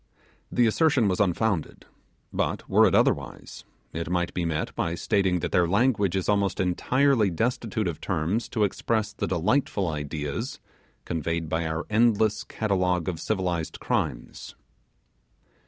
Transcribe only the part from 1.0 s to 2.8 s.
was unfounded; but